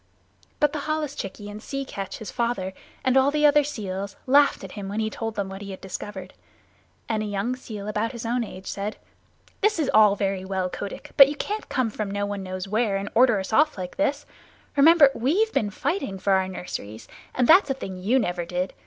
But 0.59 0.73
the 0.73 0.79
holluschickie 0.89 1.47
and 1.47 1.61
Sea 1.61 1.85
Catch, 1.85 2.17
his 2.17 2.31
father, 2.31 2.73
and 3.03 3.15
all 3.15 3.29
the 3.29 3.45
other 3.45 3.63
seals 3.63 4.15
laughed 4.25 4.63
at 4.63 4.71
him 4.71 4.89
when 4.89 4.99
he 4.99 5.11
told 5.11 5.35
them 5.35 5.47
what 5.47 5.61
he 5.61 5.69
had 5.69 5.79
discovered, 5.79 6.33
and 7.07 7.21
a 7.21 7.25
young 7.27 7.55
seal 7.55 7.87
about 7.87 8.11
his 8.11 8.25
own 8.25 8.43
age 8.43 8.65
said, 8.65 8.97
"This 9.61 9.77
is 9.77 9.91
all 9.93 10.15
very 10.15 10.43
well, 10.43 10.71
Kotick, 10.71 11.11
but 11.17 11.27
you 11.29 11.35
can't 11.35 11.69
come 11.69 11.91
from 11.91 12.09
no 12.09 12.25
one 12.25 12.41
knows 12.41 12.67
where 12.67 12.97
and 12.97 13.09
order 13.13 13.39
us 13.39 13.53
off 13.53 13.77
like 13.77 13.97
this. 13.97 14.25
Remember 14.75 15.11
we've 15.13 15.53
been 15.53 15.69
fighting 15.69 16.17
for 16.17 16.33
our 16.33 16.47
nurseries, 16.47 17.07
and 17.35 17.47
that's 17.47 17.69
a 17.69 17.75
thing 17.75 17.97
you 18.01 18.17
never 18.17 18.43
did. 18.43 18.73